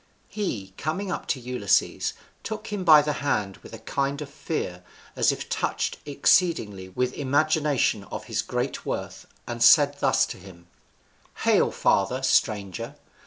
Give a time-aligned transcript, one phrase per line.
[0.29, 4.81] He, coming up to Ulysses, took him by the hand with a kind of fear,
[5.15, 10.65] as if touched exceedingly with imagination of his great worth, and said thus to him,
[11.43, 12.95] "Hail father stranger!